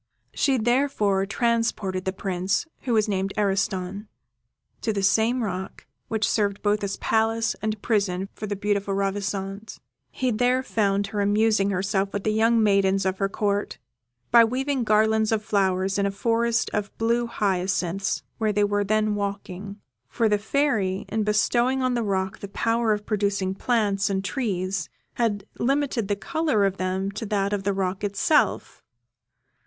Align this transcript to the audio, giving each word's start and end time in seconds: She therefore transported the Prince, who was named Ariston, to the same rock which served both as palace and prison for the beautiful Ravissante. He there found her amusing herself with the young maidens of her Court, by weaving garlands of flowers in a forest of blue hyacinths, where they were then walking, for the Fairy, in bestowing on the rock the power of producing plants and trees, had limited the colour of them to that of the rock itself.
She 0.33 0.57
therefore 0.57 1.27
transported 1.27 2.05
the 2.05 2.11
Prince, 2.11 2.65
who 2.85 2.93
was 2.93 3.07
named 3.07 3.33
Ariston, 3.37 4.07
to 4.81 4.91
the 4.91 5.03
same 5.03 5.43
rock 5.43 5.85
which 6.07 6.27
served 6.27 6.63
both 6.63 6.83
as 6.83 6.97
palace 6.97 7.55
and 7.61 7.79
prison 7.83 8.27
for 8.33 8.47
the 8.47 8.55
beautiful 8.55 8.95
Ravissante. 8.95 9.77
He 10.09 10.31
there 10.31 10.63
found 10.63 11.05
her 11.13 11.21
amusing 11.21 11.69
herself 11.69 12.13
with 12.13 12.23
the 12.23 12.33
young 12.33 12.63
maidens 12.63 13.05
of 13.05 13.19
her 13.19 13.29
Court, 13.29 13.77
by 14.31 14.43
weaving 14.43 14.85
garlands 14.85 15.31
of 15.31 15.43
flowers 15.45 15.99
in 15.99 16.07
a 16.07 16.09
forest 16.11 16.71
of 16.73 16.89
blue 16.97 17.27
hyacinths, 17.27 18.23
where 18.39 18.51
they 18.51 18.63
were 18.63 18.83
then 18.83 19.13
walking, 19.13 19.79
for 20.09 20.27
the 20.27 20.39
Fairy, 20.39 21.05
in 21.09 21.21
bestowing 21.23 21.83
on 21.83 21.93
the 21.93 22.01
rock 22.01 22.39
the 22.39 22.47
power 22.47 22.91
of 22.91 23.05
producing 23.05 23.53
plants 23.53 24.09
and 24.09 24.25
trees, 24.25 24.89
had 25.21 25.45
limited 25.59 26.07
the 26.07 26.15
colour 26.15 26.65
of 26.65 26.77
them 26.77 27.11
to 27.11 27.23
that 27.23 27.53
of 27.53 27.61
the 27.61 27.71
rock 27.73 28.03
itself. 28.03 28.81